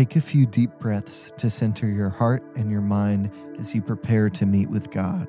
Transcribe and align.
Take 0.00 0.16
a 0.16 0.20
few 0.22 0.46
deep 0.46 0.70
breaths 0.78 1.30
to 1.36 1.50
center 1.50 1.86
your 1.86 2.08
heart 2.08 2.42
and 2.56 2.70
your 2.70 2.80
mind 2.80 3.30
as 3.58 3.74
you 3.74 3.82
prepare 3.82 4.30
to 4.30 4.46
meet 4.46 4.70
with 4.70 4.90
God. 4.90 5.28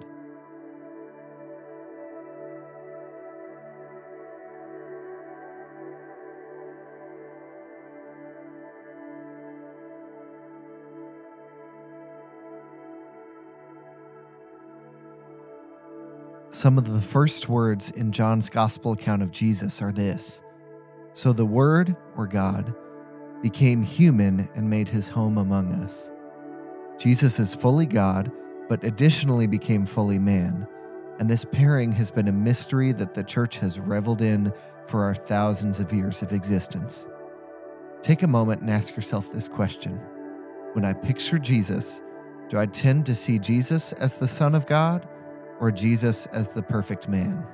Some 16.49 16.77
of 16.77 16.93
the 16.93 17.01
first 17.01 17.49
words 17.49 17.91
in 17.91 18.13
John's 18.13 18.49
Gospel 18.49 18.93
account 18.93 19.21
of 19.21 19.33
Jesus 19.33 19.81
are 19.81 19.91
this 19.91 20.41
So 21.11 21.33
the 21.33 21.45
Word, 21.45 21.97
or 22.15 22.25
God, 22.25 22.73
became 23.41 23.81
human 23.81 24.49
and 24.55 24.69
made 24.69 24.89
his 24.89 25.07
home 25.07 25.37
among 25.37 25.73
us. 25.83 26.11
Jesus 26.97 27.39
is 27.39 27.55
fully 27.55 27.85
God, 27.85 28.31
but 28.69 28.83
additionally 28.83 29.47
became 29.47 29.85
fully 29.85 30.19
man, 30.19 30.67
and 31.19 31.29
this 31.29 31.45
pairing 31.45 31.91
has 31.93 32.11
been 32.11 32.27
a 32.27 32.31
mystery 32.31 32.91
that 32.93 33.13
the 33.13 33.23
church 33.23 33.57
has 33.57 33.79
reveled 33.79 34.21
in 34.21 34.51
for 34.87 35.03
our 35.03 35.15
thousands 35.15 35.79
of 35.79 35.93
years 35.93 36.21
of 36.21 36.31
existence. 36.31 37.07
Take 38.01 38.23
a 38.23 38.27
moment 38.27 38.61
and 38.61 38.69
ask 38.69 38.95
yourself 38.95 39.31
this 39.31 39.47
question 39.47 39.99
When 40.73 40.85
I 40.85 40.93
picture 40.93 41.37
Jesus, 41.37 42.01
do 42.49 42.57
I 42.57 42.65
tend 42.65 43.05
to 43.05 43.15
see 43.15 43.39
Jesus 43.39 43.93
as 43.93 44.17
the 44.17 44.27
Son 44.27 44.55
of 44.55 44.65
God 44.65 45.07
or 45.59 45.71
Jesus 45.71 46.25
as 46.27 46.49
the 46.49 46.63
perfect 46.63 47.07
man? 47.07 47.45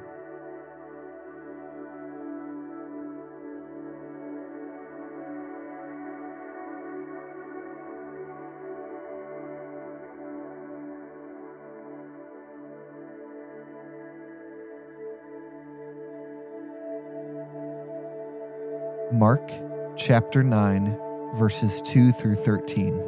Mark 19.14 19.50
chapter 19.96 20.44
9, 20.44 21.00
verses 21.36 21.82
2 21.84 22.12
through 22.12 22.36
13. 22.36 23.02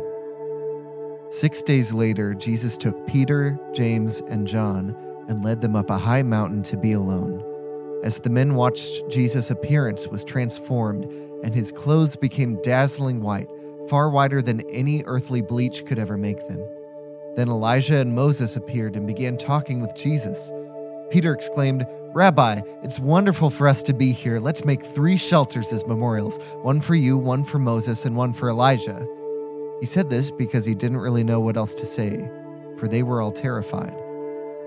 Six 1.30 1.61
days 1.61 1.92
later, 1.92 2.33
Jesus 2.33 2.78
took 2.78 3.05
Peter, 3.05 3.59
James, 3.73 4.22
and 4.22 4.47
John 4.47 4.95
and 5.27 5.44
led 5.44 5.59
them 5.59 5.75
up 5.75 5.89
a 5.89 5.97
high 5.97 6.23
mountain 6.23 6.64
to 6.64 6.77
be 6.77 6.94
alone. 6.94 7.44
As 8.05 8.20
the 8.20 8.30
men 8.30 8.55
watched, 8.55 9.09
Jesus' 9.09 9.52
appearance 9.52 10.08
was 10.08 10.23
transformed, 10.23 11.03
and 11.44 11.53
his 11.53 11.73
clothes 11.73 12.16
became 12.16 12.61
dazzling 12.61 13.20
white, 13.20 13.50
far 13.89 14.09
whiter 14.09 14.42
than 14.42 14.61
any 14.70 15.03
earthly 15.05 15.42
bleach 15.42 15.86
could 15.86 16.00
ever 16.00 16.16
make 16.16 16.47
them. 16.47 16.66
Then 17.36 17.50
Elijah 17.50 17.97
and 17.97 18.16
Moses 18.16 18.55
appeared 18.55 18.95
and 18.95 19.05
began 19.05 19.36
talking 19.36 19.81
with 19.81 19.94
Jesus. 19.95 20.50
Peter 21.09 21.33
exclaimed, 21.33 21.86
Rabbi, 22.14 22.62
it's 22.82 23.00
wonderful 23.00 23.52
for 23.52 23.68
us 23.68 23.84
to 23.84 23.94
be 23.94 24.12
here. 24.12 24.40
Let's 24.40 24.66
make 24.66 24.82
three 24.82 25.16
shelters 25.16 25.72
as 25.72 25.86
memorials 25.86 26.40
one 26.64 26.82
for 26.82 26.96
you, 26.96 27.18
one 27.18 27.44
for 27.44 27.60
Moses, 27.60 28.04
and 28.04 28.16
one 28.16 28.34
for 28.34 28.50
Elijah. 28.50 29.08
He 29.80 29.86
said 29.86 30.10
this 30.10 30.32
because 30.32 30.66
he 30.66 30.74
didn't 30.74 30.98
really 30.98 31.24
know 31.24 31.40
what 31.40 31.56
else 31.56 31.76
to 31.76 31.86
say, 31.86 32.28
for 32.78 32.88
they 32.88 33.04
were 33.04 33.22
all 33.22 33.32
terrified. 33.32 33.96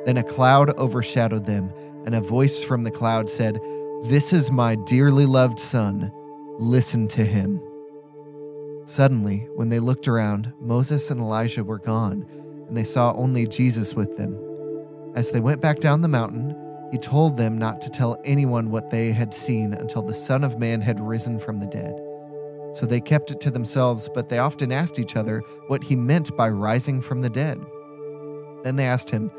Then 0.06 0.18
a 0.18 0.22
cloud 0.22 0.78
overshadowed 0.78 1.44
them, 1.44 1.72
and 2.06 2.14
a 2.14 2.20
voice 2.20 2.62
from 2.62 2.84
the 2.84 2.92
cloud 2.92 3.28
said, 3.28 3.58
This 4.04 4.32
is 4.32 4.52
my 4.52 4.76
dearly 4.86 5.26
loved 5.26 5.58
son. 5.58 6.12
Listen 6.58 7.08
to 7.08 7.24
him. 7.24 7.60
Suddenly, 8.84 9.48
when 9.56 9.68
they 9.68 9.80
looked 9.80 10.06
around, 10.06 10.52
Moses 10.60 11.10
and 11.10 11.20
Elijah 11.20 11.64
were 11.64 11.78
gone, 11.78 12.24
and 12.68 12.76
they 12.76 12.84
saw 12.84 13.12
only 13.14 13.48
Jesus 13.48 13.94
with 13.94 14.16
them. 14.16 14.38
As 15.16 15.32
they 15.32 15.40
went 15.40 15.60
back 15.60 15.80
down 15.80 16.02
the 16.02 16.08
mountain, 16.08 16.56
he 16.92 16.98
told 16.98 17.38
them 17.38 17.56
not 17.56 17.80
to 17.80 17.90
tell 17.90 18.20
anyone 18.22 18.70
what 18.70 18.90
they 18.90 19.12
had 19.12 19.32
seen 19.32 19.72
until 19.72 20.02
the 20.02 20.14
Son 20.14 20.44
of 20.44 20.58
Man 20.58 20.82
had 20.82 21.00
risen 21.00 21.38
from 21.38 21.58
the 21.58 21.66
dead. 21.66 21.94
So 22.74 22.84
they 22.84 23.00
kept 23.00 23.30
it 23.30 23.40
to 23.40 23.50
themselves, 23.50 24.10
but 24.12 24.28
they 24.28 24.38
often 24.38 24.70
asked 24.70 24.98
each 24.98 25.16
other 25.16 25.40
what 25.68 25.82
he 25.82 25.96
meant 25.96 26.36
by 26.36 26.50
rising 26.50 27.00
from 27.00 27.22
the 27.22 27.30
dead. 27.30 27.58
Then 28.62 28.76
they 28.76 28.84
asked 28.84 29.08
him, 29.08 29.30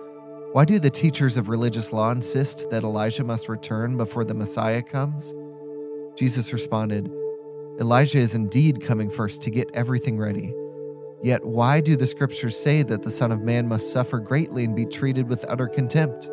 Why 0.54 0.66
do 0.66 0.80
the 0.80 0.90
teachers 0.90 1.38
of 1.38 1.48
religious 1.48 1.94
law 1.94 2.10
insist 2.10 2.72
that 2.72 2.84
Elijah 2.84 3.24
must 3.24 3.48
return 3.48 3.98
before 3.98 4.24
the 4.24 4.34
Messiah 4.34 4.82
comes? 4.82 5.36
Jesus 6.16 6.54
responded, 6.54 7.08
Elijah 7.80 8.20
is 8.20 8.34
indeed 8.34 8.82
coming 8.82 9.12
first 9.12 9.44
to 9.44 9.52
get 9.52 9.70
everything 9.76 10.18
ready. 10.18 10.56
Yet 11.22 11.46
why 11.46 11.82
do 11.82 11.96
the 11.96 12.08
scriptures 12.08 12.58
say 12.58 12.82
that 12.82 13.04
the 13.04 13.12
Son 13.12 13.32
of 13.32 13.42
Man 13.42 13.68
must 13.68 13.94
suffer 13.94 14.20
greatly 14.20 14.64
and 14.64 14.76
be 14.76 14.88
treated 14.88 15.30
with 15.30 15.46
utter 15.48 15.68
contempt? 15.68 16.30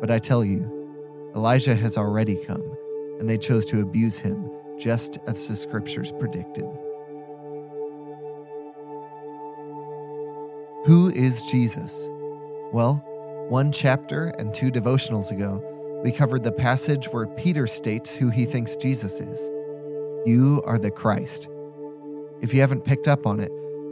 But 0.00 0.10
I 0.10 0.18
tell 0.18 0.44
you, 0.44 1.32
Elijah 1.34 1.74
has 1.74 1.96
already 1.96 2.36
come, 2.36 2.62
and 3.18 3.28
they 3.28 3.38
chose 3.38 3.66
to 3.66 3.80
abuse 3.80 4.18
him, 4.18 4.50
just 4.78 5.18
as 5.26 5.48
the 5.48 5.56
scriptures 5.56 6.12
predicted. 6.12 6.66
Who 10.84 11.10
is 11.10 11.42
Jesus? 11.42 12.08
Well, 12.72 13.04
one 13.48 13.72
chapter 13.72 14.28
and 14.38 14.54
two 14.54 14.70
devotionals 14.70 15.30
ago, 15.30 15.62
we 16.04 16.12
covered 16.12 16.44
the 16.44 16.52
passage 16.52 17.06
where 17.06 17.26
Peter 17.26 17.66
states 17.66 18.16
who 18.16 18.30
he 18.30 18.44
thinks 18.44 18.76
Jesus 18.76 19.20
is. 19.20 19.50
You 20.24 20.62
are 20.64 20.78
the 20.78 20.90
Christ. 20.90 21.48
If 22.40 22.54
you 22.54 22.60
haven't 22.60 22.84
picked 22.84 23.08
up 23.08 23.26
on 23.26 23.40
it, 23.40 23.50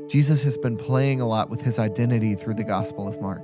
Jesus 0.09 0.43
has 0.45 0.57
been 0.57 0.77
playing 0.77 1.21
a 1.21 1.27
lot 1.27 1.51
with 1.51 1.63
his 1.63 1.79
identity 1.79 2.35
through 2.35 2.55
the 2.55 2.65
Gospel 2.65 3.09
of 3.09 3.21
Mark. 3.21 3.43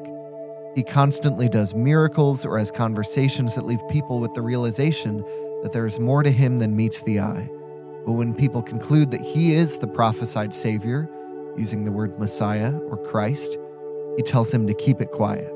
He 0.74 0.82
constantly 0.82 1.48
does 1.48 1.74
miracles 1.74 2.46
or 2.46 2.58
has 2.58 2.70
conversations 2.70 3.54
that 3.54 3.66
leave 3.66 3.86
people 3.90 4.20
with 4.20 4.32
the 4.34 4.42
realization 4.42 5.18
that 5.62 5.72
there 5.72 5.86
is 5.86 6.00
more 6.00 6.22
to 6.22 6.30
him 6.30 6.58
than 6.58 6.74
meets 6.74 7.02
the 7.02 7.20
eye. 7.20 7.48
But 8.06 8.12
when 8.12 8.34
people 8.34 8.62
conclude 8.62 9.10
that 9.10 9.20
he 9.20 9.54
is 9.54 9.78
the 9.78 9.86
prophesied 9.86 10.52
Savior, 10.52 11.08
using 11.56 11.84
the 11.84 11.92
word 11.92 12.18
Messiah 12.18 12.72
or 12.88 12.96
Christ, 12.96 13.58
he 14.16 14.22
tells 14.22 14.50
them 14.50 14.66
to 14.66 14.74
keep 14.74 15.00
it 15.00 15.12
quiet. 15.12 15.52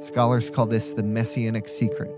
Scholars 0.00 0.50
call 0.50 0.66
this 0.66 0.92
the 0.92 1.02
messianic 1.02 1.68
secret. 1.68 2.14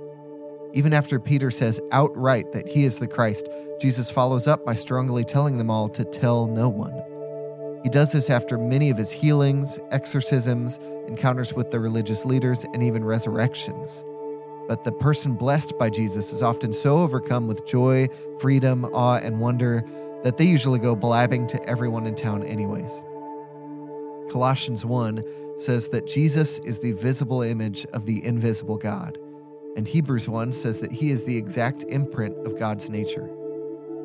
Even 0.73 0.93
after 0.93 1.19
Peter 1.19 1.51
says 1.51 1.81
outright 1.91 2.53
that 2.53 2.69
he 2.69 2.85
is 2.85 2.99
the 2.99 3.09
Christ, 3.09 3.49
Jesus 3.81 4.11
follows 4.11 4.47
up 4.47 4.65
by 4.65 4.75
strongly 4.75 5.25
telling 5.25 5.59
them 5.59 5.71
all 5.71 5.89
to 5.89 6.05
tell 6.05 6.47
no 6.47 6.69
one. 6.69 7.03
He 7.83 7.89
does 7.89 8.13
this 8.13 8.29
after 8.29 8.59
many 8.59 8.91
of 8.91 8.99
his 8.99 9.11
healings, 9.11 9.79
exorcisms, 9.91 10.79
encounters 11.07 11.55
with 11.55 11.71
the 11.71 11.81
religious 11.81 12.25
leaders, 12.25 12.65
and 12.65 12.83
even 12.83 13.05
resurrections. 13.05 14.05
But 14.69 14.85
the 14.85 14.93
person 14.93 15.35
blessed 15.35 15.79
by 15.79 15.91
Jesus 15.91 16.33
is 16.33 16.43
often 16.43 16.73
so 16.73 17.01
overcome 17.01 17.49
with 17.49 17.67
joy, 17.67 18.09
freedom, 18.39 18.85
awe, 18.85 19.17
and 19.17 19.41
wonder 19.41 19.85
that 20.23 20.37
they 20.37 20.45
usually 20.45 20.79
go 20.79 20.95
blabbing 20.95 21.47
to 21.49 21.63
everyone 21.69 22.07
in 22.07 22.15
town, 22.15 22.45
anyways. 22.45 23.03
Colossians 24.31 24.85
1 24.85 25.25
says 25.57 25.89
that 25.89 26.07
Jesus 26.07 26.59
is 26.61 26.81
the 26.81 26.93
visible 26.93 27.43
image 27.43 27.87
of 27.87 28.07
the 28.07 28.25
invisible 28.25 28.77
God, 28.77 29.19
and 29.77 29.89
Hebrews 29.89 30.29
1 30.29 30.53
says 30.53 30.81
that 30.81 30.93
he 30.93 31.11
is 31.11 31.25
the 31.25 31.37
exact 31.37 31.85
imprint 31.85 32.37
of 32.47 32.59
God's 32.59 32.91
nature. 32.91 33.29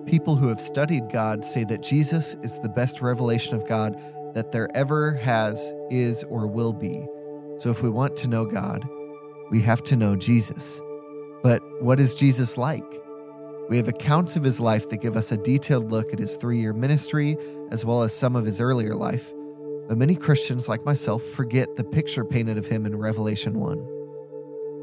People 0.05 0.35
who 0.35 0.47
have 0.49 0.61
studied 0.61 1.09
God 1.11 1.43
say 1.43 1.63
that 1.63 1.81
Jesus 1.81 2.35
is 2.35 2.59
the 2.59 2.69
best 2.69 3.01
revelation 3.01 3.55
of 3.55 3.67
God 3.67 3.99
that 4.35 4.51
there 4.51 4.69
ever 4.75 5.13
has, 5.15 5.73
is, 5.89 6.23
or 6.25 6.45
will 6.45 6.73
be. 6.73 7.05
So 7.57 7.71
if 7.71 7.81
we 7.81 7.89
want 7.89 8.15
to 8.17 8.27
know 8.27 8.45
God, 8.45 8.87
we 9.49 9.61
have 9.61 9.81
to 9.83 9.95
know 9.95 10.15
Jesus. 10.15 10.79
But 11.41 11.61
what 11.81 11.99
is 11.99 12.13
Jesus 12.13 12.57
like? 12.57 12.83
We 13.69 13.77
have 13.77 13.87
accounts 13.87 14.35
of 14.35 14.43
his 14.43 14.59
life 14.59 14.89
that 14.89 14.97
give 14.97 15.17
us 15.17 15.31
a 15.31 15.37
detailed 15.37 15.89
look 15.89 16.13
at 16.13 16.19
his 16.19 16.35
three 16.35 16.59
year 16.59 16.73
ministry, 16.73 17.37
as 17.71 17.83
well 17.83 18.03
as 18.03 18.13
some 18.13 18.35
of 18.35 18.45
his 18.45 18.61
earlier 18.61 18.93
life. 18.93 19.33
But 19.87 19.97
many 19.97 20.15
Christians, 20.15 20.69
like 20.69 20.85
myself, 20.85 21.23
forget 21.23 21.75
the 21.75 21.83
picture 21.83 22.25
painted 22.25 22.57
of 22.57 22.67
him 22.67 22.85
in 22.85 22.95
Revelation 22.95 23.59
1. 23.59 23.94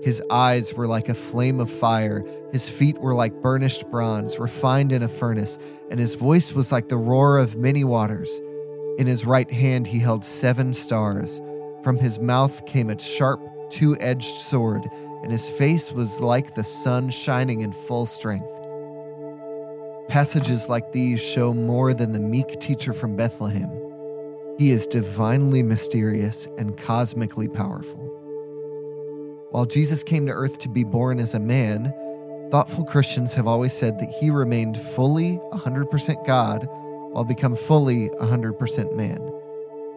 His 0.02 0.20
eyes 0.30 0.74
were 0.74 0.88
like 0.88 1.08
a 1.08 1.14
flame 1.14 1.60
of 1.60 1.70
fire, 1.70 2.24
his 2.52 2.68
feet 2.68 2.98
were 2.98 3.14
like 3.14 3.40
burnished 3.40 3.88
bronze, 3.88 4.38
refined 4.38 4.90
in 4.90 5.02
a 5.02 5.08
furnace, 5.08 5.58
and 5.90 6.00
his 6.00 6.16
voice 6.16 6.52
was 6.52 6.72
like 6.72 6.88
the 6.88 6.96
roar 6.96 7.38
of 7.38 7.56
many 7.56 7.84
waters. 7.84 8.40
In 8.98 9.06
his 9.06 9.24
right 9.24 9.50
hand 9.50 9.86
he 9.86 10.00
held 10.00 10.24
seven 10.24 10.74
stars. 10.74 11.40
From 11.84 11.98
his 11.98 12.18
mouth 12.18 12.66
came 12.66 12.90
a 12.90 12.98
sharp, 12.98 13.40
two 13.70 13.96
edged 14.00 14.38
sword, 14.38 14.82
and 15.22 15.30
his 15.30 15.48
face 15.48 15.92
was 15.92 16.20
like 16.20 16.56
the 16.56 16.64
sun 16.64 17.08
shining 17.08 17.60
in 17.60 17.72
full 17.72 18.04
strength. 18.04 18.48
Passages 20.08 20.68
like 20.68 20.90
these 20.90 21.22
show 21.22 21.54
more 21.54 21.94
than 21.94 22.12
the 22.12 22.18
meek 22.18 22.58
teacher 22.58 22.92
from 22.92 23.14
Bethlehem. 23.14 23.70
He 24.58 24.72
is 24.72 24.88
divinely 24.88 25.62
mysterious 25.62 26.48
and 26.58 26.76
cosmically 26.76 27.48
powerful. 27.48 28.21
While 29.52 29.66
Jesus 29.66 30.02
came 30.02 30.24
to 30.26 30.32
earth 30.32 30.58
to 30.60 30.70
be 30.70 30.82
born 30.82 31.20
as 31.20 31.34
a 31.34 31.38
man, 31.38 31.92
thoughtful 32.50 32.86
Christians 32.86 33.34
have 33.34 33.46
always 33.46 33.74
said 33.74 33.98
that 33.98 34.08
he 34.08 34.30
remained 34.30 34.78
fully 34.78 35.38
100% 35.52 36.26
God 36.26 36.66
while 37.12 37.24
become 37.24 37.54
fully 37.54 38.08
100% 38.08 38.96
man. 38.96 39.30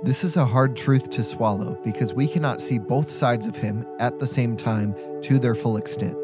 This 0.03 0.25
is 0.25 0.35
a 0.35 0.45
hard 0.45 0.75
truth 0.75 1.09
to 1.11 1.23
swallow 1.23 1.79
because 1.85 2.13
we 2.13 2.27
cannot 2.27 2.59
see 2.59 2.79
both 2.79 3.09
sides 3.09 3.47
of 3.47 3.55
him 3.55 3.87
at 3.97 4.19
the 4.19 4.27
same 4.27 4.57
time 4.57 4.93
to 5.21 5.39
their 5.39 5.55
full 5.55 5.77
extent. 5.77 6.17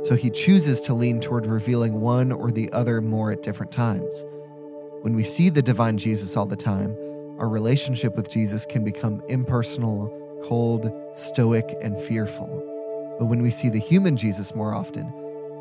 So 0.00 0.16
he 0.16 0.30
chooses 0.30 0.80
to 0.82 0.94
lean 0.94 1.20
toward 1.20 1.44
revealing 1.44 2.00
one 2.00 2.32
or 2.32 2.50
the 2.50 2.72
other 2.72 3.02
more 3.02 3.30
at 3.32 3.42
different 3.42 3.70
times. 3.70 4.24
When 5.02 5.14
we 5.14 5.24
see 5.24 5.50
the 5.50 5.60
divine 5.60 5.98
Jesus 5.98 6.38
all 6.38 6.46
the 6.46 6.56
time, 6.56 6.96
our 7.38 7.50
relationship 7.50 8.16
with 8.16 8.30
Jesus 8.30 8.64
can 8.64 8.82
become 8.82 9.22
impersonal, 9.28 10.10
cold, 10.44 10.90
stoic, 11.14 11.76
and 11.82 12.00
fearful. 12.00 12.48
But 13.18 13.26
when 13.26 13.42
we 13.42 13.50
see 13.50 13.68
the 13.68 13.78
human 13.78 14.16
Jesus 14.16 14.54
more 14.54 14.74
often, 14.74 15.12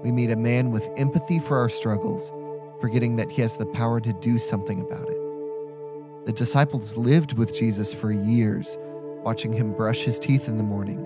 we 0.03 0.11
meet 0.11 0.31
a 0.31 0.35
man 0.35 0.71
with 0.71 0.89
empathy 0.97 1.39
for 1.39 1.57
our 1.57 1.69
struggles, 1.69 2.31
forgetting 2.79 3.15
that 3.17 3.29
he 3.29 3.41
has 3.41 3.57
the 3.57 3.65
power 3.67 3.99
to 4.01 4.13
do 4.13 4.37
something 4.39 4.81
about 4.81 5.07
it. 5.07 6.25
The 6.25 6.33
disciples 6.33 6.97
lived 6.97 7.37
with 7.37 7.55
Jesus 7.55 7.93
for 7.93 8.11
years, 8.11 8.77
watching 9.23 9.53
him 9.53 9.73
brush 9.73 10.01
his 10.01 10.19
teeth 10.19 10.47
in 10.47 10.57
the 10.57 10.63
morning, 10.63 10.99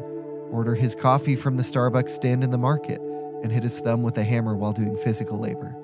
order 0.51 0.75
his 0.75 0.95
coffee 0.95 1.35
from 1.35 1.57
the 1.57 1.63
Starbucks 1.63 2.11
stand 2.11 2.43
in 2.43 2.51
the 2.51 2.57
market, 2.57 3.01
and 3.43 3.51
hit 3.51 3.63
his 3.63 3.79
thumb 3.79 4.01
with 4.01 4.17
a 4.17 4.23
hammer 4.23 4.55
while 4.55 4.73
doing 4.73 4.95
physical 4.95 5.39
labor. 5.39 5.75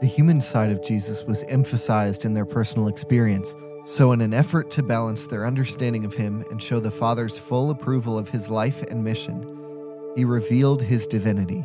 The 0.00 0.06
human 0.06 0.40
side 0.40 0.70
of 0.70 0.82
Jesus 0.82 1.24
was 1.24 1.44
emphasized 1.44 2.24
in 2.24 2.34
their 2.34 2.44
personal 2.44 2.88
experience, 2.88 3.54
so, 3.84 4.12
in 4.12 4.22
an 4.22 4.32
effort 4.32 4.70
to 4.72 4.82
balance 4.82 5.26
their 5.26 5.46
understanding 5.46 6.06
of 6.06 6.14
him 6.14 6.42
and 6.50 6.62
show 6.62 6.80
the 6.80 6.90
Father's 6.90 7.38
full 7.38 7.70
approval 7.70 8.16
of 8.16 8.30
his 8.30 8.48
life 8.48 8.82
and 8.82 9.04
mission, 9.04 9.44
he 10.16 10.24
revealed 10.24 10.80
his 10.80 11.06
divinity. 11.06 11.62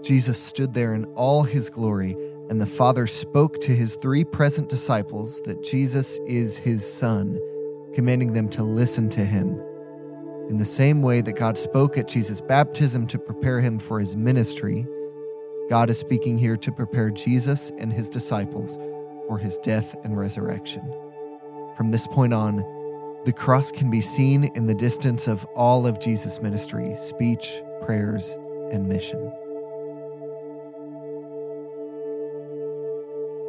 Jesus 0.00 0.38
stood 0.38 0.74
there 0.74 0.94
in 0.94 1.06
all 1.16 1.42
his 1.42 1.68
glory 1.68 2.14
and 2.50 2.60
the 2.60 2.66
Father 2.66 3.08
spoke 3.08 3.58
to 3.62 3.74
his 3.74 3.96
three 3.96 4.22
present 4.24 4.68
disciples 4.68 5.40
that 5.40 5.64
Jesus 5.64 6.18
is 6.26 6.56
his 6.56 6.90
Son, 6.90 7.40
commanding 7.94 8.32
them 8.32 8.48
to 8.50 8.62
listen 8.62 9.08
to 9.10 9.24
him. 9.24 9.60
In 10.48 10.58
the 10.58 10.64
same 10.64 11.02
way 11.02 11.20
that 11.22 11.32
God 11.32 11.56
spoke 11.56 11.96
at 11.96 12.06
Jesus' 12.06 12.42
baptism 12.42 13.06
to 13.08 13.18
prepare 13.18 13.60
him 13.60 13.78
for 13.78 13.98
his 13.98 14.14
ministry, 14.14 14.86
God 15.70 15.90
is 15.90 15.98
speaking 15.98 16.38
here 16.38 16.58
to 16.58 16.70
prepare 16.70 17.10
Jesus 17.10 17.70
and 17.78 17.92
his 17.92 18.10
disciples 18.10 18.76
for 19.26 19.38
his 19.38 19.58
death 19.58 19.96
and 20.04 20.16
resurrection. 20.16 20.82
From 21.76 21.90
this 21.90 22.06
point 22.06 22.32
on, 22.32 22.58
the 23.24 23.32
cross 23.32 23.72
can 23.72 23.90
be 23.90 24.00
seen 24.00 24.44
in 24.54 24.66
the 24.66 24.74
distance 24.74 25.26
of 25.26 25.44
all 25.56 25.86
of 25.86 25.98
Jesus' 25.98 26.40
ministry, 26.40 26.94
speech, 26.94 27.62
prayers, 27.82 28.36
and 28.70 28.86
mission. 28.86 29.32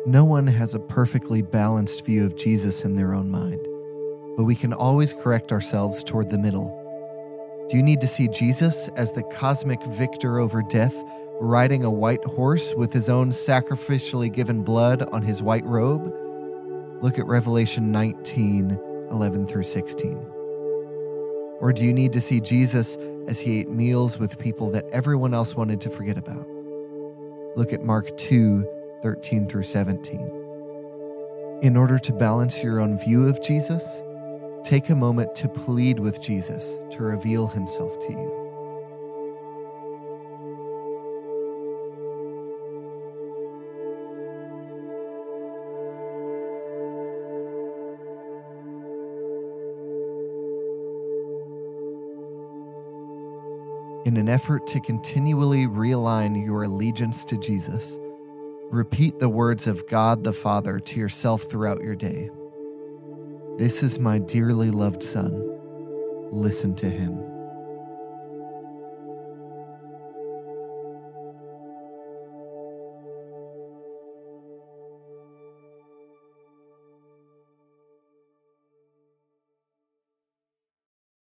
No 0.07 0.23
one 0.23 0.47
has 0.47 0.73
a 0.73 0.79
perfectly 0.79 1.41
balanced 1.41 2.05
view 2.05 2.25
of 2.25 2.35
Jesus 2.35 2.85
in 2.85 2.95
their 2.95 3.13
own 3.13 3.29
mind, 3.29 3.61
but 4.37 4.45
we 4.45 4.55
can 4.55 4.71
always 4.71 5.13
correct 5.13 5.51
ourselves 5.51 6.03
toward 6.03 6.29
the 6.29 6.37
middle. 6.37 6.81
Do 7.69 7.77
you 7.77 7.83
need 7.83 8.01
to 8.01 8.07
see 8.07 8.27
Jesus 8.27 8.87
as 8.95 9.11
the 9.11 9.23
cosmic 9.23 9.83
victor 9.83 10.39
over 10.39 10.61
death, 10.61 10.95
riding 11.41 11.83
a 11.83 11.91
white 11.91 12.23
horse 12.23 12.73
with 12.75 12.93
his 12.93 13.09
own 13.09 13.31
sacrificially 13.31 14.31
given 14.31 14.63
blood 14.63 15.01
on 15.11 15.21
his 15.21 15.43
white 15.43 15.65
robe? 15.65 16.13
Look 17.01 17.19
at 17.19 17.25
Revelation 17.25 17.91
19 17.91 18.79
11 19.11 19.47
through 19.47 19.63
16. 19.63 20.17
Or 21.59 21.71
do 21.73 21.83
you 21.83 21.93
need 21.93 22.13
to 22.13 22.21
see 22.21 22.39
Jesus 22.39 22.97
as 23.27 23.39
he 23.39 23.59
ate 23.59 23.69
meals 23.69 24.19
with 24.19 24.39
people 24.39 24.71
that 24.71 24.85
everyone 24.91 25.33
else 25.33 25.55
wanted 25.55 25.81
to 25.81 25.89
forget 25.89 26.17
about? 26.17 26.47
Look 27.55 27.71
at 27.73 27.83
Mark 27.83 28.15
2 28.17 28.65
13 29.01 29.47
through 29.47 29.63
17. 29.63 30.19
In 31.61 31.77
order 31.77 31.99
to 31.99 32.13
balance 32.13 32.63
your 32.63 32.79
own 32.79 32.97
view 32.97 33.27
of 33.27 33.41
Jesus, 33.41 34.01
take 34.63 34.89
a 34.89 34.95
moment 34.95 35.35
to 35.35 35.47
plead 35.47 35.99
with 35.99 36.21
Jesus 36.21 36.79
to 36.91 37.03
reveal 37.03 37.47
himself 37.47 37.97
to 37.99 38.11
you. 38.11 38.44
In 54.05 54.17
an 54.17 54.29
effort 54.29 54.65
to 54.67 54.79
continually 54.79 55.67
realign 55.67 56.45
your 56.45 56.63
allegiance 56.63 57.25
to 57.25 57.37
Jesus, 57.37 57.99
Repeat 58.71 59.19
the 59.19 59.29
words 59.29 59.67
of 59.67 59.87
God 59.87 60.23
the 60.23 60.33
Father 60.33 60.79
to 60.79 60.99
yourself 60.99 61.43
throughout 61.43 61.81
your 61.81 61.95
day. 61.95 62.29
This 63.57 63.83
is 63.83 63.99
my 63.99 64.17
dearly 64.17 64.71
loved 64.71 65.03
Son. 65.03 65.59
Listen 66.31 66.75
to 66.75 66.89
him. 66.89 67.34